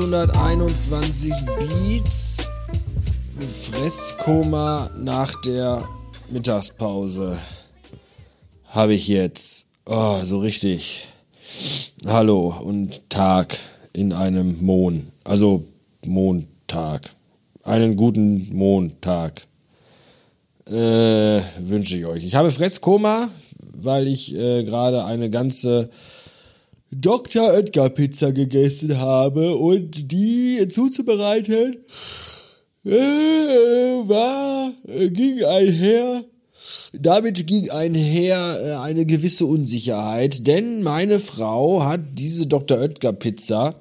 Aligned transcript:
621 0.00 1.32
Beats. 1.58 2.52
Fresskoma 3.64 4.88
nach 4.96 5.34
der 5.42 5.88
Mittagspause. 6.30 7.36
Habe 8.66 8.94
ich 8.94 9.08
jetzt. 9.08 9.70
Oh, 9.86 10.20
so 10.22 10.38
richtig. 10.38 11.08
Hallo 12.06 12.54
und 12.62 13.10
Tag 13.10 13.58
in 13.92 14.12
einem 14.12 14.64
Mond. 14.64 15.10
Also 15.24 15.64
Montag. 16.06 17.10
Einen 17.64 17.96
guten 17.96 18.54
Montag. 18.54 19.48
Äh, 20.66 21.40
wünsche 21.58 21.98
ich 21.98 22.06
euch. 22.06 22.24
Ich 22.24 22.36
habe 22.36 22.52
Fresskoma, 22.52 23.30
weil 23.74 24.06
ich 24.06 24.32
äh, 24.36 24.62
gerade 24.62 25.04
eine 25.04 25.28
ganze 25.28 25.90
Dr. 26.90 27.52
Oetker 27.52 27.90
Pizza 27.90 28.32
gegessen 28.32 28.98
habe 28.98 29.56
und 29.56 30.10
die 30.10 30.66
zuzubereiten 30.68 31.76
äh, 32.84 32.90
war, 32.90 34.72
ging 35.10 35.44
einher, 35.44 36.24
damit 36.94 37.46
ging 37.46 37.68
einher 37.70 38.58
äh, 38.62 38.72
eine 38.76 39.04
gewisse 39.04 39.44
Unsicherheit, 39.44 40.46
denn 40.46 40.82
meine 40.82 41.20
Frau 41.20 41.84
hat 41.84 42.00
diese 42.14 42.46
Dr. 42.46 42.78
Oetker 42.78 43.12
Pizza, 43.12 43.74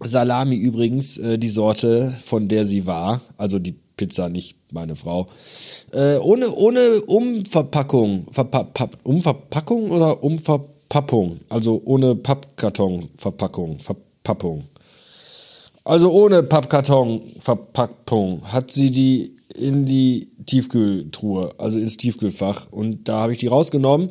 Salami 0.00 0.56
übrigens, 0.56 1.18
äh, 1.18 1.38
die 1.38 1.48
Sorte, 1.48 2.14
von 2.24 2.46
der 2.46 2.66
sie 2.66 2.86
war, 2.86 3.20
also 3.36 3.58
die 3.58 3.74
Pizza, 3.96 4.28
nicht 4.28 4.56
meine 4.72 4.94
Frau, 4.94 5.26
äh, 5.92 6.18
ohne, 6.18 6.52
ohne 6.54 7.00
Umverpackung, 7.06 8.26
Verpa 8.30 8.70
Umverpackung 9.02 9.90
oder 9.90 10.22
Umverpackung? 10.22 10.75
Pappung, 10.88 11.38
also 11.48 11.82
ohne 11.84 12.14
Pappkartonverpackung, 12.14 13.80
Verpappung. 13.80 14.64
Also 15.84 16.10
ohne 16.10 16.42
Pappkartonverpackung 16.42 18.52
hat 18.52 18.70
sie 18.70 18.90
die 18.90 19.36
in 19.54 19.86
die 19.86 20.28
Tiefkühltruhe, 20.44 21.54
also 21.58 21.78
ins 21.78 21.96
Tiefkühlfach. 21.96 22.70
Und 22.70 23.08
da 23.08 23.20
habe 23.20 23.32
ich 23.32 23.38
die 23.38 23.46
rausgenommen. 23.46 24.10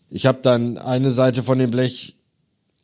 Ich 0.09 0.25
habe 0.25 0.39
dann 0.41 0.77
eine 0.77 1.11
Seite 1.11 1.41
von 1.41 1.57
dem 1.57 1.71
Blech 1.71 2.17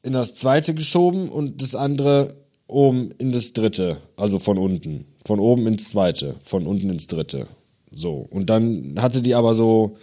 in 0.02 0.14
das 0.14 0.36
zweite 0.36 0.74
geschoben 0.74 1.28
und 1.28 1.62
das 1.62 1.76
andere 1.76 2.38
oben 2.66 3.12
in 3.18 3.34
das 3.34 3.52
dritte. 3.52 3.98
Also 4.16 4.40
von 4.40 4.58
unten. 4.58 5.04
Von 5.26 5.42
oben 5.42 5.68
ins 5.68 5.90
zweite. 5.90 6.36
Von 6.42 6.66
unten 6.66 6.90
ins 6.90 7.08
dritte. 7.08 7.48
So. 7.92 8.26
Und 8.30 8.50
dann 8.50 8.96
hatte 9.02 9.22
die 9.22 9.36
aber 9.36 9.56
so 9.56 9.98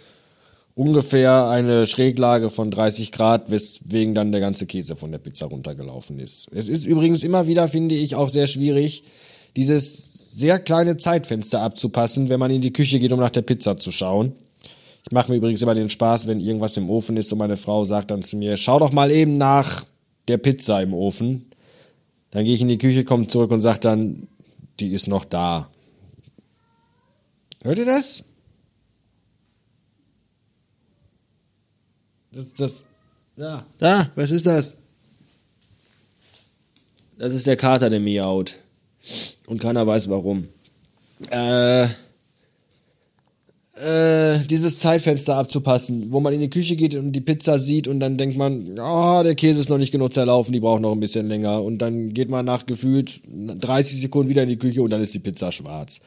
ungefähr 0.75 1.49
eine 1.49 1.85
Schräglage 1.85 2.49
von 2.49 2.71
30 2.71 3.11
Grad, 3.11 3.51
weswegen 3.51 4.15
dann 4.15 4.31
der 4.31 4.41
ganze 4.41 4.65
Käse 4.65 4.95
von 4.95 5.11
der 5.11 5.19
Pizza 5.19 5.45
runtergelaufen 5.45 6.19
ist. 6.19 6.49
Es 6.53 6.67
ist 6.67 6.85
übrigens 6.85 7.23
immer 7.23 7.47
wieder, 7.47 7.67
finde 7.67 7.95
ich, 7.95 8.15
auch 8.15 8.29
sehr 8.29 8.47
schwierig, 8.47 9.03
dieses 9.55 10.37
sehr 10.37 10.59
kleine 10.59 10.97
Zeitfenster 10.97 11.61
abzupassen, 11.61 12.29
wenn 12.29 12.39
man 12.39 12.51
in 12.51 12.61
die 12.61 12.73
Küche 12.73 12.99
geht, 12.99 13.11
um 13.11 13.19
nach 13.19 13.29
der 13.29 13.43
Pizza 13.43 13.77
zu 13.77 13.91
schauen. 13.91 14.33
Ich 15.05 15.11
mache 15.11 15.31
mir 15.31 15.37
übrigens 15.37 15.61
immer 15.61 15.75
den 15.75 15.89
Spaß, 15.89 16.27
wenn 16.27 16.39
irgendwas 16.39 16.77
im 16.77 16.89
Ofen 16.89 17.17
ist 17.17 17.31
und 17.31 17.37
meine 17.37 17.57
Frau 17.57 17.83
sagt 17.83 18.09
dann 18.09 18.23
zu 18.23 18.37
mir, 18.37 18.57
schau 18.57 18.79
doch 18.79 18.91
mal 18.91 19.11
eben 19.11 19.37
nach 19.37 19.85
der 20.27 20.37
Pizza 20.37 20.81
im 20.81 20.93
Ofen. 20.93 21.49
Dann 22.31 22.45
gehe 22.45 22.55
ich 22.55 22.61
in 22.61 22.69
die 22.69 22.77
Küche, 22.77 23.03
komme 23.03 23.27
zurück 23.27 23.51
und 23.51 23.61
sage 23.61 23.79
dann, 23.79 24.27
die 24.79 24.87
ist 24.87 25.07
noch 25.07 25.25
da. 25.25 25.69
Hört 27.63 27.77
ihr 27.77 27.85
das? 27.85 28.23
Das, 32.33 32.53
das, 32.55 32.85
da, 33.37 33.63
da, 33.77 34.11
was 34.15 34.31
ist 34.31 34.47
das? 34.47 34.77
Das 37.19 37.31
ist 37.31 37.45
der 37.45 37.57
Kater, 37.57 37.91
der 37.91 37.99
miaut. 37.99 38.55
Und 39.45 39.61
keiner 39.61 39.85
weiß 39.85 40.09
warum. 40.09 40.47
Äh, 41.29 41.83
äh, 43.75 44.39
dieses 44.49 44.79
Zeitfenster 44.79 45.35
abzupassen, 45.35 46.11
wo 46.11 46.19
man 46.19 46.33
in 46.33 46.39
die 46.39 46.49
Küche 46.49 46.75
geht 46.75 46.95
und 46.95 47.11
die 47.11 47.21
Pizza 47.21 47.59
sieht 47.59 47.87
und 47.87 47.99
dann 47.99 48.17
denkt 48.17 48.35
man, 48.35 48.79
oh, 48.79 49.21
der 49.23 49.35
Käse 49.35 49.61
ist 49.61 49.69
noch 49.69 49.77
nicht 49.77 49.91
genug 49.91 50.11
zerlaufen, 50.11 50.53
die 50.53 50.59
braucht 50.59 50.81
noch 50.81 50.93
ein 50.93 50.99
bisschen 50.99 51.27
länger. 51.27 51.61
Und 51.61 51.79
dann 51.79 52.13
geht 52.13 52.31
man 52.31 52.45
nach 52.45 52.65
gefühlt 52.65 53.21
30 53.27 54.01
Sekunden 54.01 54.29
wieder 54.29 54.43
in 54.43 54.49
die 54.49 54.57
Küche 54.57 54.81
und 54.81 54.89
dann 54.89 55.01
ist 55.01 55.13
die 55.13 55.19
Pizza 55.19 55.51
schwarz. 55.51 56.01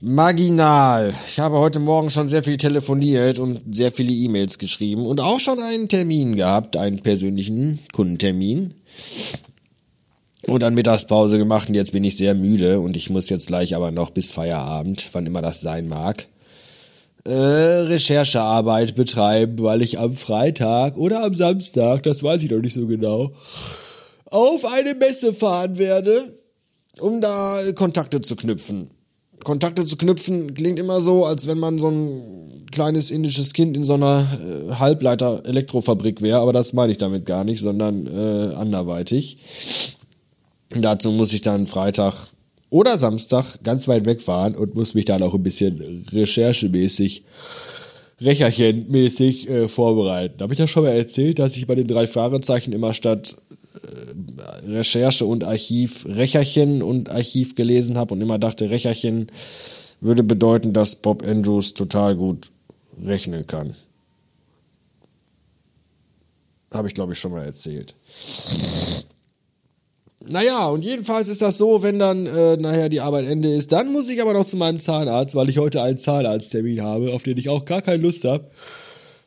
Marginal. 0.00 1.14
Ich 1.26 1.40
habe 1.40 1.56
heute 1.56 1.78
Morgen 1.78 2.10
schon 2.10 2.28
sehr 2.28 2.42
viel 2.42 2.58
telefoniert 2.58 3.38
und 3.38 3.74
sehr 3.74 3.90
viele 3.90 4.12
E-Mails 4.12 4.58
geschrieben 4.58 5.06
und 5.06 5.22
auch 5.22 5.40
schon 5.40 5.58
einen 5.58 5.88
Termin 5.88 6.36
gehabt, 6.36 6.76
einen 6.76 7.00
persönlichen 7.00 7.78
Kundentermin. 7.94 8.74
Und 10.46 10.60
dann 10.60 10.74
Mittagspause 10.74 11.38
gemacht 11.38 11.70
und 11.70 11.74
jetzt 11.74 11.92
bin 11.92 12.04
ich 12.04 12.18
sehr 12.18 12.34
müde 12.34 12.80
und 12.80 12.94
ich 12.94 13.08
muss 13.08 13.30
jetzt 13.30 13.46
gleich 13.46 13.74
aber 13.74 13.90
noch 13.90 14.10
bis 14.10 14.30
Feierabend, 14.32 15.08
wann 15.12 15.24
immer 15.24 15.40
das 15.40 15.62
sein 15.62 15.88
mag, 15.88 16.26
äh, 17.24 17.30
Recherchearbeit 17.30 18.96
betreiben, 18.96 19.62
weil 19.62 19.80
ich 19.80 19.98
am 19.98 20.12
Freitag 20.12 20.98
oder 20.98 21.24
am 21.24 21.32
Samstag, 21.32 22.02
das 22.02 22.22
weiß 22.22 22.42
ich 22.42 22.50
noch 22.50 22.60
nicht 22.60 22.74
so 22.74 22.86
genau, 22.86 23.32
auf 24.26 24.64
eine 24.74 24.94
Messe 24.94 25.32
fahren 25.32 25.78
werde, 25.78 26.36
um 27.00 27.22
da 27.22 27.60
Kontakte 27.74 28.20
zu 28.20 28.36
knüpfen. 28.36 28.90
Kontakte 29.46 29.84
zu 29.84 29.96
knüpfen 29.96 30.54
klingt 30.54 30.76
immer 30.76 31.00
so, 31.00 31.24
als 31.24 31.46
wenn 31.46 31.60
man 31.60 31.78
so 31.78 31.88
ein 31.88 32.66
kleines 32.72 33.12
indisches 33.12 33.52
Kind 33.52 33.76
in 33.76 33.84
so 33.84 33.94
einer 33.94 34.26
äh, 34.42 34.74
Halbleiter-Elektrofabrik 34.74 36.20
wäre, 36.20 36.40
aber 36.40 36.52
das 36.52 36.72
meine 36.72 36.90
ich 36.90 36.98
damit 36.98 37.26
gar 37.26 37.44
nicht, 37.44 37.60
sondern 37.60 38.08
äh, 38.08 38.54
anderweitig. 38.56 39.38
Dazu 40.70 41.12
muss 41.12 41.32
ich 41.32 41.42
dann 41.42 41.68
Freitag 41.68 42.26
oder 42.70 42.98
Samstag 42.98 43.62
ganz 43.62 43.86
weit 43.86 44.04
wegfahren 44.04 44.56
und 44.56 44.74
muss 44.74 44.94
mich 44.94 45.04
dann 45.04 45.22
auch 45.22 45.34
ein 45.34 45.44
bisschen 45.44 46.04
recherchemäßig, 46.10 47.22
recherchenmäßig 48.20 49.48
äh, 49.48 49.68
vorbereiten. 49.68 50.42
Habe 50.42 50.54
ich 50.54 50.58
ja 50.58 50.66
schon 50.66 50.82
mal 50.82 50.90
erzählt, 50.90 51.38
dass 51.38 51.56
ich 51.56 51.68
bei 51.68 51.76
den 51.76 51.86
drei 51.86 52.08
Fragezeichen 52.08 52.72
immer 52.72 52.94
statt 52.94 53.36
Recherche 54.66 55.26
und 55.26 55.44
Archiv 55.44 56.06
Recherchen 56.06 56.82
und 56.82 57.10
Archiv 57.10 57.54
gelesen 57.54 57.96
habe 57.96 58.14
und 58.14 58.20
immer 58.20 58.38
dachte, 58.38 58.70
Recherchen 58.70 59.26
würde 60.00 60.22
bedeuten, 60.22 60.72
dass 60.72 60.96
Bob 60.96 61.26
Andrews 61.26 61.74
total 61.74 62.16
gut 62.16 62.48
rechnen 63.04 63.46
kann. 63.46 63.74
Habe 66.72 66.88
ich, 66.88 66.94
glaube 66.94 67.12
ich, 67.12 67.18
schon 67.18 67.32
mal 67.32 67.44
erzählt. 67.44 67.94
Naja, 70.28 70.66
und 70.66 70.84
jedenfalls 70.84 71.28
ist 71.28 71.40
das 71.40 71.56
so, 71.56 71.82
wenn 71.82 71.98
dann 71.98 72.26
äh, 72.26 72.56
nachher 72.56 72.88
die 72.88 73.00
Arbeit 73.00 73.26
Ende 73.26 73.54
ist, 73.54 73.70
dann 73.70 73.92
muss 73.92 74.08
ich 74.08 74.20
aber 74.20 74.32
noch 74.32 74.44
zu 74.44 74.56
meinem 74.56 74.80
Zahnarzt, 74.80 75.36
weil 75.36 75.48
ich 75.48 75.58
heute 75.58 75.82
einen 75.82 75.98
Zahnarzttermin 75.98 76.82
habe, 76.82 77.14
auf 77.14 77.22
den 77.22 77.38
ich 77.38 77.48
auch 77.48 77.64
gar 77.64 77.80
keine 77.80 78.02
Lust 78.02 78.24
habe. 78.24 78.44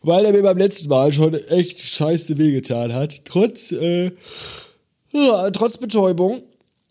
Weil 0.01 0.25
er 0.25 0.33
mir 0.33 0.44
beim 0.44 0.57
letzten 0.57 0.89
Mal 0.89 1.12
schon 1.13 1.33
echt 1.33 1.80
scheiße 1.80 2.38
wehgetan 2.38 2.94
hat. 2.94 3.24
Trotz 3.25 3.72
äh, 3.72 4.12
Ja, 5.12 5.50
trotz 5.52 5.78
Betäubung, 5.78 6.40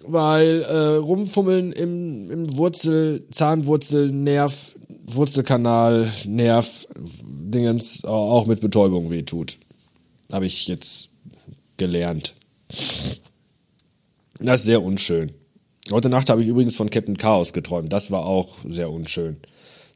weil 0.05 0.63
äh, 0.63 0.97
rumfummeln 0.97 1.73
im, 1.73 2.31
im 2.31 2.57
Wurzel, 2.57 3.27
Zahnwurzel, 3.31 4.11
Nerv, 4.11 4.77
Wurzelkanal, 5.07 6.11
Nerv, 6.27 6.87
Dingens 6.97 8.05
auch 8.05 8.47
mit 8.47 8.61
Betäubung 8.61 9.11
wehtut. 9.11 9.59
Habe 10.33 10.47
ich 10.47 10.67
jetzt 10.67 11.11
gelernt. 11.77 12.35
Das 14.41 14.61
ist 14.61 14.67
sehr 14.67 14.83
unschön. 14.83 15.33
Heute 15.91 16.11
Nacht 16.11 16.29
habe 16.29 16.43
ich 16.43 16.49
übrigens 16.49 16.77
von 16.77 16.91
Captain 16.91 17.17
Chaos 17.17 17.53
geträumt. 17.53 17.93
Das 17.93 18.11
war 18.11 18.27
auch 18.27 18.59
sehr 18.67 18.91
unschön. 18.91 19.39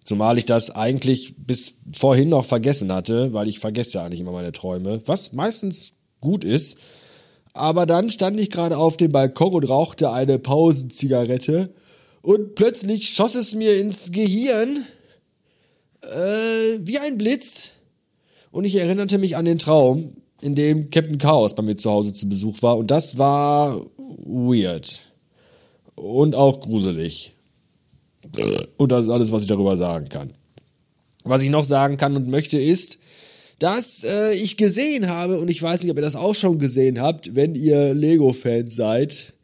Zumal 0.05 0.39
ich 0.39 0.47
das 0.47 0.71
eigentlich 0.71 1.35
bis 1.37 1.79
vorhin 1.93 2.31
noch 2.31 2.45
vergessen 2.45 2.91
hatte, 2.93 3.33
weil 3.33 3.47
ich 3.49 3.59
vergesse 3.59 3.99
ja 3.99 4.05
eigentlich 4.05 4.21
immer 4.21 4.33
meine 4.33 4.53
Träume, 4.53 5.03
was 5.07 5.33
meistens 5.33 5.93
gut 6.21 6.45
ist. 6.45 6.79
Aber 7.55 7.87
dann 7.87 8.11
stand 8.11 8.41
ich 8.41 8.51
gerade 8.51 8.79
auf 8.79 8.97
dem 8.97 9.13
Balkon 9.13 9.55
und 9.55 9.65
rauchte 9.65 10.11
eine 10.11 10.39
Pausenzigarette 10.39 11.71
und 12.23 12.55
plötzlich 12.55 13.11
schoss 13.11 13.35
es 13.35 13.55
mir 13.55 13.79
ins 13.79 14.13
Gehirn 14.13 14.87
äh, 16.03 16.79
wie 16.81 16.99
ein 16.99 17.19
Blitz 17.19 17.73
und 18.51 18.65
ich 18.65 18.77
erinnerte 18.77 19.19
mich 19.19 19.37
an 19.37 19.45
den 19.45 19.59
Traum, 19.59 20.15
in 20.41 20.55
dem 20.55 20.91
Captain 20.91 21.19
Chaos 21.19 21.55
bei 21.55 21.63
mir 21.63 21.77
zu 21.77 21.91
Hause 21.91 22.13
zu 22.13 22.29
Besuch 22.29 22.63
war 22.63 22.79
und 22.79 22.91
das 22.91 23.19
war 23.19 23.85
weird 24.25 25.01
und 25.95 26.35
auch 26.35 26.61
gruselig. 26.61 27.33
Und 28.77 28.93
das 28.93 29.07
ist 29.07 29.13
alles, 29.13 29.33
was 29.33 29.43
ich 29.43 29.49
darüber 29.49 29.77
sagen 29.77 30.09
kann. 30.09 30.33
Was 31.25 31.43
ich 31.43 31.51
noch 31.51 31.65
sagen 31.65 31.97
kann 31.97 32.17
und 32.17 32.29
möchte 32.29 32.59
ist, 32.59 32.99
dass 33.63 34.03
äh, 34.03 34.35
ich 34.35 34.57
gesehen 34.57 35.09
habe, 35.09 35.39
und 35.39 35.49
ich 35.49 35.63
weiß 35.63 35.83
nicht, 35.83 35.93
ob 35.93 35.97
ihr 35.97 36.03
das 36.03 36.17
auch 36.17 36.35
schon 36.35 36.59
gesehen 36.59 37.01
habt, 37.01 37.37
wenn 37.37 37.55
ihr 37.55 37.95
Lego-Fans 37.95 38.75
seid. 38.75 39.35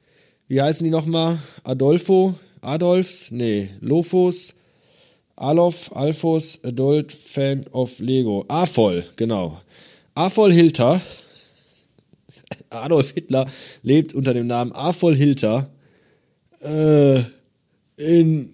Wie 0.48 0.60
heißen 0.60 0.82
die 0.82 0.90
nochmal? 0.90 1.38
Adolfo? 1.62 2.34
Adolfs? 2.60 3.30
Nee, 3.30 3.68
Lofos? 3.80 4.56
Alof, 5.36 5.94
Alfos, 5.94 6.64
Adult 6.64 7.12
Fan 7.12 7.64
of 7.70 8.00
Lego. 8.00 8.44
AFOL, 8.48 9.04
genau. 9.14 9.60
AFOL 10.16 10.52
Hilter. 10.52 11.00
Adolf 12.70 13.12
Hitler 13.12 13.48
lebt 13.84 14.14
unter 14.14 14.34
dem 14.34 14.48
Namen 14.48 14.72
AFOL 14.72 15.14
Hilter. 15.14 15.70
Äh, 16.60 17.20
in, 17.96 18.52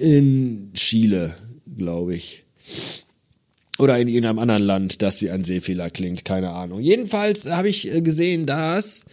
in 0.00 0.72
Chile, 0.74 1.36
glaube 1.76 2.16
ich. 2.16 2.42
Oder 3.82 3.98
in 3.98 4.06
irgendeinem 4.06 4.38
anderen 4.38 4.62
Land, 4.62 5.02
das 5.02 5.22
wie 5.22 5.30
ein 5.30 5.42
Seefehler 5.42 5.90
klingt, 5.90 6.24
keine 6.24 6.52
Ahnung. 6.52 6.78
Jedenfalls 6.78 7.46
habe 7.46 7.68
ich 7.68 7.92
äh, 7.92 8.00
gesehen, 8.00 8.46
dass 8.46 9.06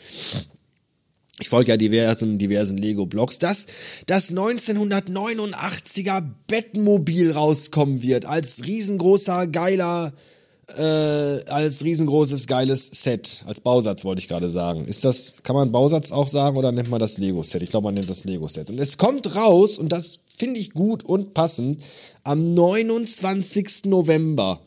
ich 1.39 1.49
folge 1.49 1.71
ja 1.71 1.77
diversen, 1.77 2.37
diversen 2.37 2.77
Lego-Blogs, 2.77 3.39
dass 3.39 3.65
das 4.05 4.31
1989er 4.31 6.21
Bettmobil 6.45 7.31
rauskommen 7.31 8.03
wird, 8.03 8.25
als 8.25 8.63
riesengroßer, 8.63 9.47
geiler 9.47 10.13
äh, 10.77 11.43
als 11.49 11.83
riesengroßes, 11.83 12.47
geiles 12.47 12.87
Set. 12.87 13.43
Als 13.45 13.61
Bausatz 13.61 14.05
wollte 14.05 14.21
ich 14.21 14.27
gerade 14.27 14.49
sagen. 14.49 14.85
Ist 14.85 15.03
das, 15.03 15.43
kann 15.43 15.55
man 15.55 15.71
Bausatz 15.71 16.11
auch 16.11 16.27
sagen 16.27 16.57
oder 16.57 16.71
nennt 16.71 16.89
man 16.89 16.99
das 16.99 17.17
Lego-Set? 17.17 17.61
Ich 17.63 17.69
glaube, 17.69 17.85
man 17.85 17.95
nennt 17.95 18.09
das 18.09 18.23
Lego-Set. 18.23 18.69
Und 18.69 18.79
es 18.79 18.97
kommt 18.97 19.35
raus, 19.35 19.77
und 19.77 19.89
das 19.89 20.19
finde 20.35 20.59
ich 20.59 20.73
gut 20.73 21.03
und 21.03 21.33
passend, 21.33 21.81
am 22.23 22.53
29. 22.53 23.85
November. 23.85 24.59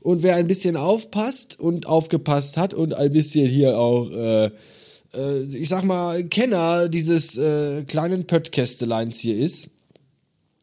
Und 0.00 0.22
wer 0.22 0.36
ein 0.36 0.46
bisschen 0.46 0.76
aufpasst 0.76 1.58
und 1.58 1.86
aufgepasst 1.86 2.56
hat 2.56 2.72
und 2.72 2.94
ein 2.94 3.10
bisschen 3.10 3.48
hier 3.48 3.78
auch, 3.78 4.10
äh, 4.10 4.50
äh, 5.14 5.42
ich 5.52 5.68
sag 5.68 5.84
mal, 5.84 6.24
Kenner 6.24 6.88
dieses 6.88 7.36
äh, 7.36 7.84
kleinen 7.84 8.26
Pöttkästeleins 8.26 9.20
hier 9.20 9.36
ist, 9.36 9.70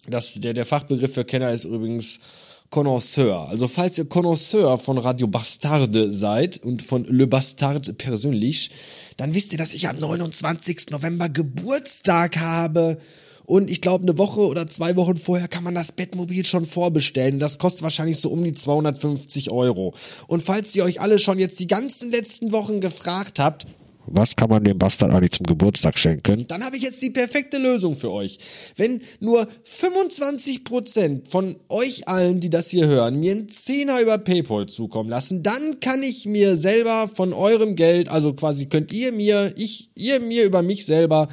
das, 0.10 0.36
der, 0.36 0.54
der 0.54 0.66
Fachbegriff 0.66 1.14
für 1.14 1.26
Kenner 1.26 1.52
ist 1.52 1.66
übrigens 1.66 2.20
Connoisseur. 2.70 3.48
Also 3.48 3.68
falls 3.68 3.98
ihr 3.98 4.06
Connoisseur 4.06 4.78
von 4.78 4.98
Radio 4.98 5.28
Bastarde 5.28 6.14
seid 6.14 6.58
und 6.64 6.82
von 6.82 7.06
Le 7.06 7.28
Bastard 7.28 7.98
persönlich, 7.98 8.72
dann 9.16 9.34
wisst 9.34 9.52
ihr, 9.52 9.58
dass 9.58 9.74
ich 9.74 9.88
am 9.88 9.98
29. 9.98 10.90
November 10.90 11.30
Geburtstag 11.30 12.38
habe. 12.38 12.98
Und 13.46 13.72
ich 13.72 13.80
glaube, 13.80 14.04
eine 14.04 14.18
Woche 14.18 14.42
oder 14.42 14.68
zwei 14.68 14.98
Wochen 14.98 15.16
vorher 15.16 15.48
kann 15.48 15.64
man 15.64 15.74
das 15.74 15.94
Bettmobil 15.94 16.44
schon 16.44 16.66
vorbestellen. 16.66 17.40
Das 17.40 17.60
kostet 17.60 17.84
wahrscheinlich 17.84 18.20
so 18.20 18.30
um 18.30 18.44
die 18.44 18.52
250 18.52 19.52
Euro. 19.52 19.94
Und 20.28 20.44
falls 20.44 20.76
ihr 20.76 20.84
euch 20.84 21.00
alle 21.00 21.18
schon 21.18 21.40
jetzt 21.40 21.62
die 21.62 21.68
ganzen 21.68 22.12
letzten 22.12 22.52
Wochen 22.52 22.82
gefragt 22.82 23.40
habt, 23.40 23.66
was 24.08 24.36
kann 24.36 24.50
man 24.50 24.64
dem 24.64 24.78
Bastard 24.78 25.12
eigentlich 25.12 25.32
zum 25.32 25.46
Geburtstag 25.46 25.98
schenken? 25.98 26.46
Dann 26.48 26.64
habe 26.64 26.78
ich 26.78 26.84
jetzt 26.84 27.02
die 27.02 27.10
perfekte 27.10 27.58
Lösung 27.58 27.96
für 27.96 28.12
euch. 28.12 28.40
Wenn 28.76 29.02
nur 29.20 29.48
25% 29.66 31.30
von 31.30 31.56
euch 31.70 32.08
allen, 32.08 32.40
die 32.40 32.50
das 32.50 32.70
hier 32.70 32.88
hören, 32.88 33.20
mir 33.20 33.34
einen 33.34 33.50
Zehner 33.50 34.02
über 34.02 34.18
Paypal 34.18 34.68
zukommen 34.68 35.10
lassen, 35.10 35.44
dann 35.44 35.80
kann 35.80 36.04
ich 36.04 36.26
mir 36.26 36.58
selber 36.58 37.10
von 37.14 37.34
eurem 37.34 37.76
Geld, 37.76 38.10
also 38.10 38.34
quasi 38.34 38.68
könnt 38.68 38.92
ihr 38.92 39.12
mir, 39.12 39.54
ich, 39.56 39.90
ihr 39.96 40.20
mir 40.20 40.46
über 40.46 40.62
mich 40.62 40.86
selber 40.86 41.28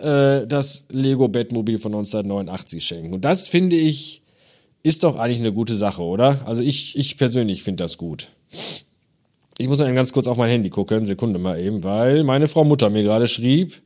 äh, 0.00 0.46
das 0.46 0.86
Lego 0.90 1.28
Bettmobil 1.28 1.78
von 1.78 1.92
1989 1.92 2.84
schenken. 2.84 3.14
Und 3.14 3.24
das 3.24 3.48
finde 3.48 3.76
ich, 3.76 4.22
ist 4.82 5.02
doch 5.02 5.16
eigentlich 5.16 5.40
eine 5.40 5.52
gute 5.52 5.76
Sache, 5.76 6.02
oder? 6.02 6.46
Also 6.46 6.62
ich, 6.62 6.96
ich 6.98 7.16
persönlich 7.16 7.62
finde 7.62 7.84
das 7.84 7.96
gut. 7.96 8.28
Ich 9.58 9.68
muss 9.68 9.78
dann 9.78 9.94
ganz 9.94 10.12
kurz 10.12 10.26
auf 10.26 10.36
mein 10.36 10.50
Handy 10.50 10.70
gucken, 10.70 11.06
Sekunde 11.06 11.38
mal 11.38 11.60
eben, 11.60 11.84
weil 11.84 12.24
meine 12.24 12.48
Frau 12.48 12.64
Mutter 12.64 12.90
mir 12.90 13.02
gerade 13.02 13.28
schrieb, 13.28 13.80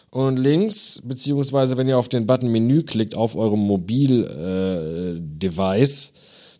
Und 0.09 0.37
links, 0.37 1.03
beziehungsweise 1.03 1.77
wenn 1.77 1.87
ihr 1.87 1.99
auf 1.99 2.09
den 2.09 2.25
Button 2.25 2.51
Menü 2.51 2.81
klickt 2.83 3.15
auf 3.15 3.35
eurem 3.35 3.59
Mobil-Device, 3.59 6.09
äh, 6.09 6.13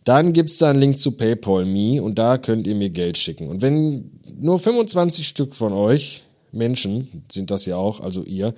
dann 0.04 0.34
gibt 0.34 0.50
es 0.50 0.58
da 0.58 0.70
einen 0.70 0.80
Link 0.80 1.00
zu 1.00 1.12
PayPal 1.12 1.66
Me 1.66 2.02
und 2.02 2.20
da 2.20 2.38
könnt 2.38 2.68
ihr 2.68 2.76
mir 2.76 2.90
Geld 2.90 3.18
schicken. 3.18 3.48
Und 3.48 3.62
wenn 3.62 4.12
nur 4.40 4.60
25 4.60 5.28
Stück 5.28 5.56
von 5.56 5.74
euch, 5.74 6.24
Menschen 6.52 7.24
sind 7.32 7.52
das 7.52 7.66
ja 7.66 7.78
auch, 7.78 8.00
also 8.02 8.24
ihr, 8.24 8.54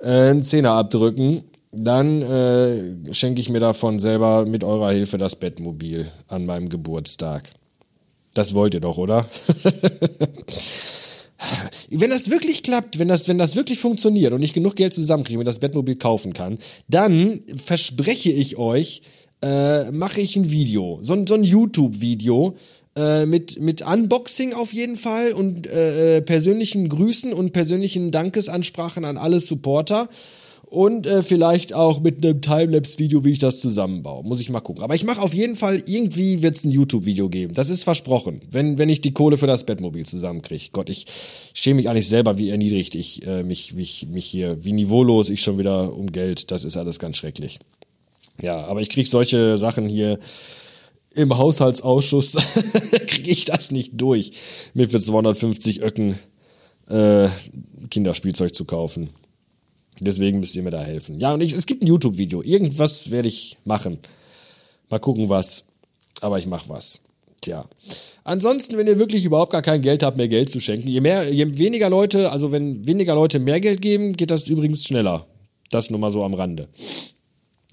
äh, 0.00 0.30
einen 0.30 0.42
Zehner 0.42 0.72
abdrücken, 0.72 1.44
dann 1.72 2.22
äh, 2.22 3.14
schenke 3.14 3.40
ich 3.40 3.48
mir 3.48 3.60
davon 3.60 3.98
selber 3.98 4.46
mit 4.46 4.64
eurer 4.64 4.92
Hilfe 4.92 5.18
das 5.18 5.36
Bettmobil 5.36 6.06
an 6.28 6.46
meinem 6.46 6.68
Geburtstag. 6.68 7.50
Das 8.34 8.54
wollt 8.54 8.74
ihr 8.74 8.80
doch, 8.80 8.98
oder? 8.98 9.26
wenn 11.90 12.10
das 12.10 12.30
wirklich 12.30 12.62
klappt, 12.62 12.98
wenn 12.98 13.08
das, 13.08 13.28
wenn 13.28 13.38
das 13.38 13.56
wirklich 13.56 13.78
funktioniert 13.78 14.32
und 14.32 14.42
ich 14.42 14.54
genug 14.54 14.76
Geld 14.76 14.94
zusammenkriege 14.94 15.38
und 15.38 15.44
das 15.44 15.58
Bettmobil 15.58 15.96
kaufen 15.96 16.32
kann, 16.32 16.58
dann 16.88 17.40
verspreche 17.56 18.30
ich 18.30 18.56
euch, 18.56 19.02
äh, 19.42 19.90
mache 19.92 20.20
ich 20.20 20.36
ein 20.36 20.50
Video, 20.50 20.98
so, 21.02 21.16
so 21.26 21.34
ein 21.34 21.44
YouTube-Video, 21.44 22.56
Äh, 22.98 23.26
mit, 23.26 23.60
mit 23.60 23.82
Unboxing 23.82 24.54
auf 24.54 24.72
jeden 24.72 24.96
Fall 24.96 25.34
und 25.34 25.66
äh, 25.66 26.16
äh, 26.16 26.22
persönlichen 26.22 26.88
Grüßen 26.88 27.34
und 27.34 27.52
persönlichen 27.52 28.10
Dankesansprachen 28.10 29.04
an 29.04 29.18
alle 29.18 29.40
Supporter. 29.40 30.08
Und 30.70 31.06
äh, 31.06 31.22
vielleicht 31.22 31.74
auch 31.74 32.00
mit 32.00 32.24
einem 32.24 32.40
Timelapse-Video, 32.40 33.22
wie 33.22 33.32
ich 33.32 33.38
das 33.38 33.60
zusammenbaue. 33.60 34.24
Muss 34.24 34.40
ich 34.40 34.48
mal 34.48 34.62
gucken. 34.62 34.82
Aber 34.82 34.94
ich 34.94 35.04
mache 35.04 35.20
auf 35.20 35.34
jeden 35.34 35.56
Fall, 35.56 35.82
irgendwie 35.84 36.40
wird 36.40 36.56
es 36.56 36.64
ein 36.64 36.70
YouTube-Video 36.70 37.28
geben. 37.28 37.52
Das 37.52 37.68
ist 37.68 37.82
versprochen. 37.84 38.40
Wenn, 38.50 38.78
wenn 38.78 38.88
ich 38.88 39.02
die 39.02 39.12
Kohle 39.12 39.36
für 39.36 39.46
das 39.46 39.66
Bettmobil 39.66 40.06
zusammenkriege. 40.06 40.70
Gott, 40.72 40.88
ich 40.88 41.04
schäme 41.52 41.76
mich 41.76 41.90
eigentlich 41.90 42.08
selber, 42.08 42.38
wie 42.38 42.48
erniedrigt 42.48 42.94
ich 42.94 43.26
äh, 43.26 43.42
mich, 43.42 43.74
mich, 43.74 44.06
mich 44.10 44.24
hier, 44.24 44.64
wie 44.64 44.72
niveaulos 44.72 45.28
ich 45.28 45.42
schon 45.42 45.58
wieder 45.58 45.94
um 45.94 46.10
Geld. 46.10 46.50
Das 46.50 46.64
ist 46.64 46.78
alles 46.78 46.98
ganz 46.98 47.18
schrecklich. 47.18 47.58
Ja, 48.42 48.64
aber 48.66 48.80
ich 48.80 48.90
kriege 48.90 49.08
solche 49.08 49.58
Sachen 49.58 49.88
hier 49.88 50.18
im 51.14 51.36
Haushaltsausschuss 51.36 52.36
kriege 53.06 53.30
ich 53.30 53.46
das 53.46 53.70
nicht 53.70 53.92
durch, 53.94 54.32
mir 54.74 54.88
für 54.88 55.00
250 55.00 55.82
Öcken 55.82 56.18
äh, 56.88 57.28
Kinderspielzeug 57.90 58.54
zu 58.54 58.64
kaufen. 58.64 59.08
Deswegen 60.00 60.40
müsst 60.40 60.54
ihr 60.54 60.62
mir 60.62 60.70
da 60.70 60.82
helfen. 60.82 61.18
Ja, 61.18 61.32
und 61.32 61.40
ich, 61.40 61.52
es 61.52 61.64
gibt 61.64 61.82
ein 61.82 61.86
YouTube-Video. 61.86 62.42
Irgendwas 62.42 63.10
werde 63.10 63.28
ich 63.28 63.56
machen. 63.64 63.98
Mal 64.90 64.98
gucken, 64.98 65.28
was. 65.30 65.68
Aber 66.20 66.38
ich 66.38 66.46
mache 66.46 66.68
was. 66.68 67.04
Tja. 67.40 67.64
Ansonsten, 68.24 68.76
wenn 68.76 68.86
ihr 68.86 68.98
wirklich 68.98 69.24
überhaupt 69.24 69.52
gar 69.52 69.62
kein 69.62 69.80
Geld 69.80 70.02
habt, 70.02 70.16
mir 70.16 70.28
Geld 70.28 70.50
zu 70.50 70.60
schenken, 70.60 70.88
je 70.88 71.00
mehr, 71.00 71.32
je 71.32 71.58
weniger 71.58 71.88
Leute, 71.88 72.30
also 72.30 72.52
wenn 72.52 72.86
weniger 72.86 73.14
Leute 73.14 73.38
mehr 73.38 73.60
Geld 73.60 73.80
geben, 73.80 74.14
geht 74.14 74.30
das 74.30 74.48
übrigens 74.48 74.84
schneller. 74.84 75.26
Das 75.70 75.90
nur 75.90 75.98
mal 75.98 76.10
so 76.10 76.24
am 76.24 76.34
Rande. 76.34 76.68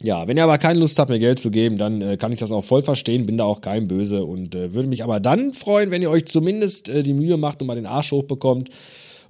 Ja, 0.02 0.28
wenn 0.28 0.38
ihr 0.38 0.44
aber 0.44 0.58
keine 0.58 0.80
Lust 0.80 0.98
habt, 0.98 1.10
mir 1.10 1.20
Geld 1.20 1.40
zu 1.40 1.52
geben, 1.52 1.78
dann 1.78 2.02
äh, 2.02 2.18
kann 2.18 2.32
ich 2.32 2.40
das 2.40 2.52
auch 2.52 2.64
voll 2.64 2.82
verstehen, 2.82 3.26
bin 3.26 3.38
da 3.38 3.46
auch 3.46 3.62
kein 3.62 3.88
Böse 3.88 4.26
und 4.26 4.56
äh, 4.56 4.74
würde 4.74 4.90
mich 4.90 5.04
aber 5.04 5.20
dann 5.20 5.54
freuen, 5.54 5.92
wenn 5.92 6.02
ihr 6.02 6.10
euch 6.10 6.26
zumindest 6.26 6.90
äh, 6.90 7.04
die 7.04 7.14
Mühe 7.14 7.38
macht 7.38 7.62
und 7.62 7.68
mal 7.68 7.76
den 7.76 7.86
Arsch 7.86 8.12
hochbekommt 8.12 8.70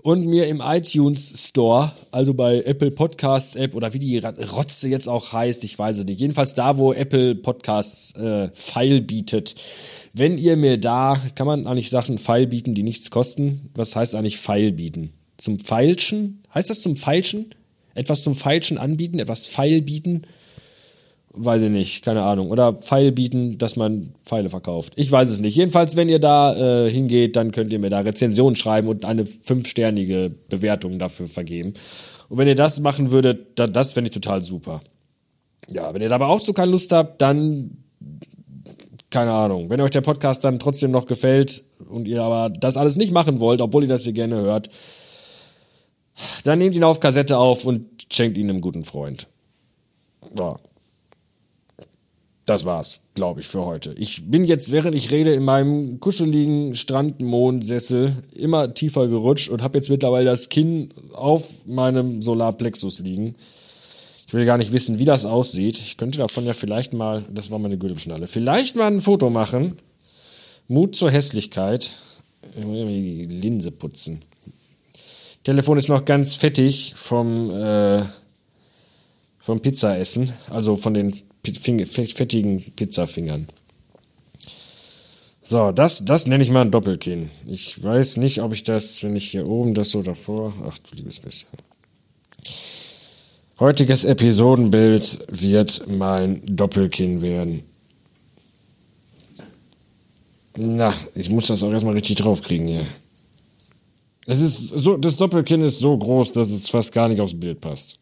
und 0.03 0.25
mir 0.25 0.48
im 0.48 0.62
iTunes 0.62 1.48
Store, 1.48 1.91
also 2.12 2.34
bei 2.34 2.62
Apple 2.63 2.91
Podcasts 2.91 3.55
App 3.55 3.74
oder 3.74 3.93
wie 3.93 4.00
die 4.00 4.17
Rotze 4.17 4.89
jetzt 4.89 5.08
auch 5.08 5.32
heißt, 5.32 5.63
ich 5.63 5.79
weiß 5.79 6.00
es 6.00 6.05
nicht. 6.05 6.20
Jedenfalls 6.20 6.53
da, 6.53 6.77
wo 6.77 6.91
Apple 6.93 7.36
Podcasts 7.36 8.15
äh, 8.15 8.50
File 8.53 9.01
bietet. 9.01 9.55
Wenn 10.13 10.38
ihr 10.38 10.58
mir 10.58 10.77
da, 10.77 11.17
kann 11.36 11.48
man 11.48 11.67
eigentlich 11.67 11.89
Sachen 11.89 12.17
File 12.17 12.48
bieten, 12.48 12.74
die 12.74 12.84
nichts 12.84 13.12
kosten? 13.12 13.70
Was 13.75 13.96
heißt 13.96 14.13
eigentlich 14.15 14.38
File 14.38 14.74
bieten? 14.74 15.13
Zum 15.38 15.58
Feilschen? 15.58 16.43
Heißt 16.53 16.70
das 16.70 16.82
zum 16.82 16.98
Feilschen? 16.98 17.55
Etwas 17.96 18.24
zum 18.24 18.36
Feilschen 18.36 18.77
anbieten? 18.77 19.20
Etwas 19.20 19.46
File 19.46 19.82
bieten? 19.82 20.24
Weiß 21.33 21.63
ich 21.63 21.69
nicht, 21.69 22.05
keine 22.05 22.21
Ahnung. 22.21 22.51
Oder 22.51 22.73
Pfeil 22.73 23.11
bieten, 23.11 23.57
dass 23.57 23.75
man 23.75 24.13
Pfeile 24.23 24.49
verkauft. 24.49 24.93
Ich 24.95 25.11
weiß 25.11 25.29
es 25.29 25.39
nicht. 25.39 25.55
Jedenfalls, 25.55 25.95
wenn 25.95 26.09
ihr 26.09 26.19
da 26.19 26.85
äh, 26.85 26.89
hingeht, 26.89 27.35
dann 27.35 27.51
könnt 27.51 27.71
ihr 27.71 27.79
mir 27.79 27.89
da 27.89 27.99
Rezensionen 27.99 28.55
schreiben 28.55 28.87
und 28.87 29.05
eine 29.05 29.25
fünfsternige 29.25 30.31
Bewertung 30.49 30.99
dafür 30.99 31.27
vergeben. 31.27 31.73
Und 32.29 32.37
wenn 32.37 32.47
ihr 32.47 32.55
das 32.55 32.81
machen 32.81 33.11
würdet, 33.11 33.59
dann 33.59 33.73
das 33.73 33.93
fände 33.93 34.09
ich 34.09 34.13
total 34.13 34.41
super. 34.41 34.81
Ja, 35.71 35.93
wenn 35.93 36.01
ihr 36.01 36.09
dabei 36.09 36.25
auch 36.25 36.43
so 36.43 36.53
keine 36.53 36.71
Lust 36.71 36.91
habt, 36.91 37.21
dann 37.21 37.77
keine 39.09 39.31
Ahnung. 39.31 39.69
Wenn 39.69 39.81
euch 39.81 39.91
der 39.91 40.01
Podcast 40.01 40.43
dann 40.43 40.59
trotzdem 40.59 40.91
noch 40.91 41.05
gefällt 41.05 41.63
und 41.89 42.07
ihr 42.07 42.23
aber 42.23 42.49
das 42.49 42.77
alles 42.77 42.95
nicht 42.95 43.11
machen 43.11 43.39
wollt, 43.39 43.61
obwohl 43.61 43.83
ihr 43.83 43.89
das 43.89 44.03
hier 44.03 44.13
gerne 44.13 44.35
hört, 44.35 44.69
dann 46.43 46.59
nehmt 46.59 46.75
ihn 46.75 46.83
auf 46.83 46.99
Kassette 46.99 47.37
auf 47.37 47.65
und 47.65 48.07
schenkt 48.11 48.37
ihn 48.37 48.49
einem 48.49 48.61
guten 48.61 48.83
Freund. 48.83 49.27
Ja 50.37 50.59
das 52.45 52.65
war's, 52.65 53.00
glaube 53.15 53.39
ich, 53.39 53.47
für 53.47 53.65
heute. 53.65 53.93
Ich 53.97 54.29
bin 54.29 54.43
jetzt, 54.43 54.71
während 54.71 54.95
ich 54.95 55.12
rede, 55.12 55.33
in 55.33 55.43
meinem 55.43 56.00
kuscheligen 56.00 56.75
Strandmondsessel 56.75 58.15
immer 58.35 58.73
tiefer 58.73 59.07
gerutscht 59.07 59.50
und 59.50 59.62
habe 59.62 59.77
jetzt 59.77 59.89
mittlerweile 59.89 60.29
das 60.29 60.50
Kinn 60.50 60.89
auf 61.13 61.65
meinem 61.65 62.21
Solarplexus 62.21 63.00
liegen. 63.00 63.35
Ich 64.27 64.33
will 64.33 64.45
gar 64.45 64.57
nicht 64.57 64.73
wissen, 64.73 65.00
wie 65.00 65.05
das 65.05 65.25
aussieht. 65.25 65.77
Ich 65.77 65.95
könnte 65.95 66.17
davon 66.17 66.45
ja 66.45 66.53
vielleicht 66.53 66.91
mal, 66.91 67.23
das 67.31 67.50
war 67.51 67.59
meine 67.59 67.77
Gürtelschnalle, 67.77 68.27
vielleicht 68.27 68.75
mal 68.75 68.88
ein 68.88 69.01
Foto 69.01 69.29
machen. 69.29 69.77
Mut 70.67 70.95
zur 70.95 71.12
Hässlichkeit. 71.12 71.91
Die 72.57 73.25
Linse 73.25 73.71
putzen. 73.71 74.21
Telefon 75.43 75.77
ist 75.77 75.88
noch 75.88 76.03
ganz 76.03 76.35
fettig 76.35 76.93
vom, 76.95 77.51
äh, 77.51 78.01
vom 79.39 79.59
Pizzaessen, 79.62 80.31
also 80.50 80.77
von 80.77 80.93
den 80.93 81.13
fettigen 81.43 82.62
Pizzafingern. 82.75 83.47
So, 85.41 85.71
das, 85.73 86.05
das 86.05 86.25
nenne 86.25 86.43
ich 86.43 86.50
mal 86.50 86.62
ein 86.62 86.71
Doppelkinn. 86.71 87.29
Ich 87.47 87.83
weiß 87.83 88.17
nicht, 88.17 88.41
ob 88.41 88.53
ich 88.53 88.63
das, 88.63 89.03
wenn 89.03 89.15
ich 89.15 89.29
hier 89.29 89.47
oben 89.47 89.73
das 89.73 89.89
so 89.89 90.01
davor. 90.01 90.53
Ach 90.65 90.77
du 90.79 90.95
liebes 90.95 91.19
bisschen. 91.19 91.50
Heutiges 93.59 94.05
Episodenbild 94.05 95.25
wird 95.29 95.83
mein 95.88 96.41
Doppelkinn 96.45 97.21
werden. 97.21 97.63
Na, 100.55 100.93
ich 101.13 101.29
muss 101.29 101.47
das 101.47 101.62
auch 101.62 101.71
erstmal 101.71 101.95
richtig 101.95 102.17
draufkriegen 102.17 102.67
hier. 102.67 102.85
Es 104.25 104.39
ist 104.39 104.69
so, 104.69 104.95
das 104.97 105.17
Doppelkinn 105.17 105.62
ist 105.62 105.79
so 105.79 105.97
groß, 105.97 106.31
dass 106.33 106.50
es 106.50 106.69
fast 106.69 106.93
gar 106.93 107.09
nicht 107.09 107.19
aufs 107.19 107.38
Bild 107.38 107.59
passt. 107.59 108.00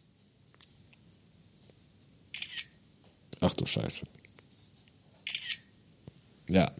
Ach 3.42 3.54
du 3.54 3.66
Scheiße. 3.66 4.06
Ja. 6.48 6.70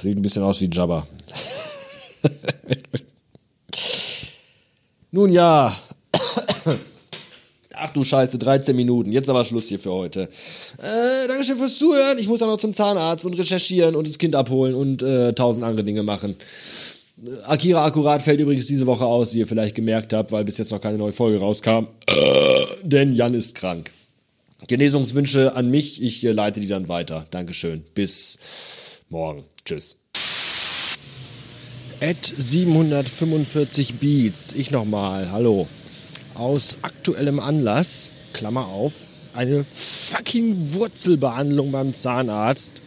Sieht 0.00 0.16
ein 0.16 0.22
bisschen 0.22 0.42
aus 0.42 0.60
wie 0.60 0.68
Jabba. 0.70 1.06
Nun 5.10 5.32
ja. 5.32 5.74
Ach 7.72 7.90
du 7.92 8.04
Scheiße, 8.04 8.38
13 8.38 8.76
Minuten. 8.76 9.12
Jetzt 9.12 9.30
aber 9.30 9.44
Schluss 9.44 9.68
hier 9.68 9.78
für 9.78 9.92
heute. 9.92 10.22
Äh, 10.78 11.28
Dankeschön 11.28 11.56
fürs 11.56 11.78
Zuhören. 11.78 12.18
Ich 12.18 12.28
muss 12.28 12.42
auch 12.42 12.46
noch 12.46 12.58
zum 12.58 12.74
Zahnarzt 12.74 13.24
und 13.24 13.34
recherchieren 13.34 13.96
und 13.96 14.06
das 14.06 14.18
Kind 14.18 14.34
abholen 14.34 14.74
und 14.74 15.02
äh, 15.02 15.32
tausend 15.32 15.64
andere 15.64 15.84
Dinge 15.84 16.02
machen. 16.02 16.36
Akira 17.46 17.84
Akkurat 17.84 18.20
fällt 18.20 18.40
übrigens 18.40 18.66
diese 18.66 18.86
Woche 18.86 19.06
aus, 19.06 19.32
wie 19.32 19.38
ihr 19.38 19.46
vielleicht 19.46 19.74
gemerkt 19.74 20.12
habt, 20.12 20.32
weil 20.32 20.44
bis 20.44 20.58
jetzt 20.58 20.70
noch 20.70 20.80
keine 20.80 20.98
neue 20.98 21.12
Folge 21.12 21.38
rauskam. 21.38 21.86
Äh, 22.06 22.64
denn 22.82 23.14
Jan 23.14 23.32
ist 23.32 23.54
krank. 23.54 23.90
Genesungswünsche 24.66 25.54
an 25.54 25.70
mich. 25.70 26.02
Ich 26.02 26.24
äh, 26.24 26.32
leite 26.32 26.60
die 26.60 26.66
dann 26.66 26.88
weiter. 26.88 27.26
Dankeschön. 27.30 27.84
Bis 27.94 28.38
morgen. 29.08 29.44
Tschüss. 29.64 29.98
At 32.00 32.32
745 32.36 33.94
Beats. 33.94 34.52
Ich 34.52 34.70
nochmal. 34.70 35.30
Hallo. 35.30 35.66
Aus 36.34 36.78
aktuellem 36.82 37.40
Anlass, 37.40 38.12
Klammer 38.34 38.66
auf, 38.66 39.06
eine 39.34 39.64
fucking 39.64 40.74
Wurzelbehandlung 40.74 41.72
beim 41.72 41.94
Zahnarzt. 41.94 42.82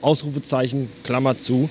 Ausrufezeichen, 0.00 0.88
Klammer 1.02 1.38
zu. 1.38 1.68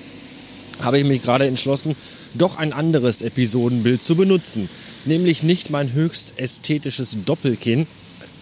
Habe 0.80 0.98
ich 0.98 1.04
mich 1.04 1.22
gerade 1.22 1.46
entschlossen, 1.46 1.96
doch 2.34 2.58
ein 2.58 2.72
anderes 2.72 3.22
Episodenbild 3.22 4.02
zu 4.02 4.16
benutzen. 4.16 4.68
Nämlich 5.04 5.42
nicht 5.42 5.70
mein 5.70 5.92
höchst 5.92 6.34
ästhetisches 6.38 7.24
Doppelkinn, 7.24 7.86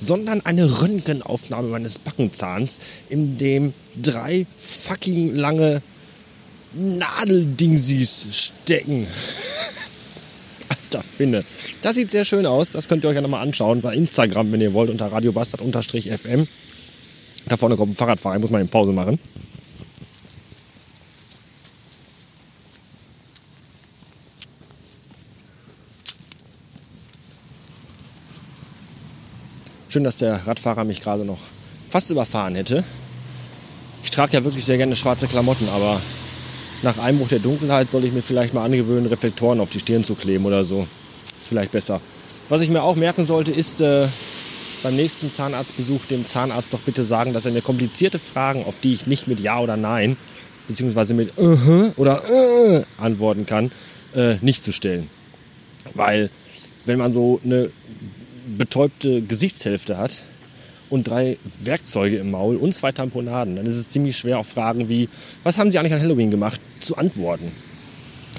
sondern 0.01 0.45
eine 0.45 0.81
Röntgenaufnahme 0.81 1.69
meines 1.69 1.99
Backenzahns, 1.99 2.79
in 3.09 3.39
dem 3.39 3.75
drei 4.01 4.47
fucking 4.57 5.37
lange 5.37 5.83
Nadeldingsies 6.73 8.27
stecken. 8.31 9.07
Alter 10.69 11.03
Finne. 11.03 11.45
Das 11.83 11.95
sieht 11.97 12.11
sehr 12.11 12.25
schön 12.25 12.47
aus. 12.47 12.71
Das 12.71 12.89
könnt 12.89 13.05
ihr 13.05 13.11
euch 13.11 13.17
ja 13.17 13.21
nochmal 13.21 13.43
anschauen 13.43 13.81
bei 13.81 13.95
Instagram, 13.95 14.51
wenn 14.53 14.61
ihr 14.61 14.73
wollt, 14.73 14.91
unter 14.91 15.13
radiobastard-fm. 15.13 16.47
Da 17.47 17.57
vorne 17.57 17.77
kommt 17.77 17.93
ein 17.93 17.97
Fahrradfahrer, 17.97 18.39
muss 18.39 18.51
man 18.51 18.61
in 18.63 18.69
Pause 18.69 18.93
machen. 18.93 19.19
Schön, 29.91 30.05
dass 30.05 30.19
der 30.19 30.47
Radfahrer 30.47 30.85
mich 30.85 31.01
gerade 31.01 31.25
noch 31.25 31.41
fast 31.89 32.13
überfahren 32.13 32.55
hätte. 32.55 32.85
Ich 34.05 34.11
trage 34.13 34.35
ja 34.35 34.45
wirklich 34.45 34.65
sehr 34.65 34.77
gerne 34.77 34.95
schwarze 34.95 35.27
Klamotten, 35.27 35.69
aber 35.69 36.01
nach 36.85 36.99
Einbruch 36.99 37.27
der 37.27 37.41
Dunkelheit 37.41 37.91
soll 37.91 38.05
ich 38.05 38.13
mir 38.13 38.23
vielleicht 38.23 38.55
mal 38.55 38.65
angewöhnen, 38.65 39.07
Reflektoren 39.07 39.59
auf 39.59 39.71
die 39.71 39.81
Stirn 39.81 40.05
zu 40.05 40.15
kleben 40.15 40.45
oder 40.45 40.65
so. 40.65 40.87
Ist 41.41 41.49
vielleicht 41.49 41.73
besser. 41.73 42.01
Was 42.49 42.61
ich 42.61 42.71
mir 42.71 42.85
auch 42.85 42.95
merken 42.95 43.27
sollte, 43.27 43.51
ist 43.51 43.81
äh, 43.81 44.07
beim 44.85 44.95
nächsten 44.95 45.33
Zahnarztbesuch 45.33 46.05
dem 46.05 46.25
Zahnarzt 46.25 46.73
doch 46.73 46.79
bitte 46.79 47.03
sagen, 47.03 47.33
dass 47.33 47.47
er 47.47 47.51
mir 47.51 47.61
komplizierte 47.61 48.21
Fragen, 48.21 48.65
auf 48.67 48.79
die 48.79 48.95
ich 48.95 49.09
nicht 49.09 49.27
mit 49.27 49.41
Ja 49.41 49.59
oder 49.59 49.77
Nein, 49.77 50.17
beziehungsweise 50.69 51.15
mit 51.15 51.37
uh 51.37 51.59
-huh 51.67 51.93
oder 51.97 52.23
uh 52.31 52.85
antworten 52.97 53.45
kann, 53.45 53.73
äh, 54.15 54.37
nicht 54.41 54.63
zu 54.63 54.71
stellen. 54.71 55.11
Weil 55.95 56.31
wenn 56.85 56.99
man 56.99 57.13
so 57.13 57.41
eine 57.45 57.73
betäubte 58.57 59.23
Gesichtshälfte 59.23 59.99
hat 59.99 60.19
und 60.91 61.09
drei 61.09 61.39
Werkzeuge 61.63 62.19
im 62.19 62.31
Maul 62.31 62.57
und 62.57 62.75
zwei 62.75 62.93
Tamponaden, 62.93 63.57
dann 63.57 63.67
ist 63.67 63.77
es 63.77 63.89
ziemlich 63.89 64.17
schwer 64.17 64.39
auf 64.39 64.49
Fragen 64.49 64.89
wie, 64.89 65.09
was 65.43 65.59
haben 65.59 65.71
Sie 65.71 65.79
eigentlich 65.79 65.93
an 65.93 66.01
Halloween 66.01 66.31
gemacht, 66.31 66.61
zu 66.79 66.97
antworten. 66.97 67.51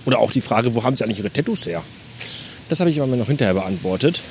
Oder 0.05 0.19
auch 0.19 0.31
die 0.31 0.41
Frage, 0.41 0.75
wo 0.75 0.83
haben 0.83 0.97
Sie 0.97 1.03
eigentlich 1.03 1.19
Ihre 1.19 1.31
Tattoos 1.31 1.65
her? 1.65 1.83
Das 2.69 2.79
habe 2.79 2.89
ich 2.89 2.97
mir 2.97 3.07
noch 3.07 3.27
hinterher 3.27 3.53
beantwortet. 3.53 4.21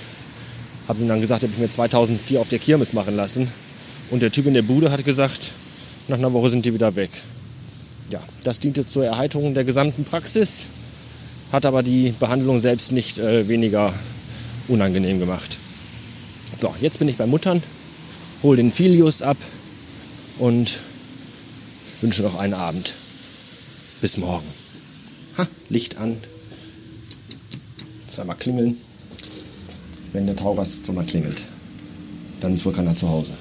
Habe 0.88 1.02
ihm 1.02 1.08
dann 1.08 1.20
gesagt, 1.20 1.42
habe 1.42 1.52
ich 1.52 1.58
mir 1.58 1.70
2004 1.70 2.40
auf 2.40 2.48
der 2.48 2.58
Kirmes 2.58 2.92
machen 2.92 3.14
lassen. 3.14 3.48
Und 4.10 4.22
der 4.22 4.32
Typ 4.32 4.46
in 4.46 4.54
der 4.54 4.62
Bude 4.62 4.90
hat 4.90 5.04
gesagt, 5.04 5.52
nach 6.08 6.18
einer 6.18 6.32
Woche 6.32 6.50
sind 6.50 6.64
die 6.64 6.74
wieder 6.74 6.96
weg. 6.96 7.10
Ja, 8.10 8.20
das 8.42 8.58
diente 8.58 8.84
zur 8.84 9.04
Erheiterung 9.04 9.54
der 9.54 9.64
gesamten 9.64 10.04
Praxis, 10.04 10.66
hat 11.52 11.64
aber 11.64 11.82
die 11.82 12.12
Behandlung 12.18 12.58
selbst 12.60 12.92
nicht 12.92 13.18
äh, 13.18 13.46
weniger 13.46 13.92
unangenehm 14.68 15.20
gemacht. 15.20 15.58
So, 16.58 16.74
jetzt 16.80 16.98
bin 16.98 17.08
ich 17.08 17.16
bei 17.16 17.26
Muttern, 17.26 17.62
hole 18.42 18.56
den 18.56 18.70
Filius 18.70 19.22
ab 19.22 19.36
und 20.38 20.78
wünsche 22.00 22.22
noch 22.22 22.38
einen 22.38 22.54
Abend. 22.54 22.94
Bis 24.00 24.16
morgen. 24.16 24.46
Ha, 25.38 25.46
Licht 25.68 25.98
an. 25.98 26.16
Zweimal 28.08 28.36
klingeln. 28.36 28.76
Wenn 30.12 30.26
der 30.26 30.36
Tauraszimmer 30.36 31.04
klingelt, 31.04 31.42
dann 32.40 32.54
ist 32.54 32.64
wohl 32.64 32.72
keiner 32.72 32.96
zu 32.96 33.08
Hause. 33.08 33.32